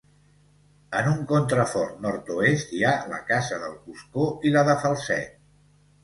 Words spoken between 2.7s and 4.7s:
hi ha la Casa del Coscó i la